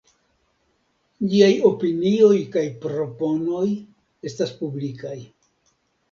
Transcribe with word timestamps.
Ĝiaj 1.33 1.49
opinioj 1.69 2.37
kaj 2.55 2.63
proponoj 2.85 3.65
estas 4.31 4.55
publikaj. 4.63 5.13